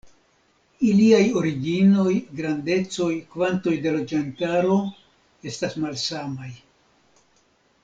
[0.85, 4.81] Iliaj originoj, grandecoj, kvantoj de loĝantaro
[5.53, 6.53] estas malsamaj.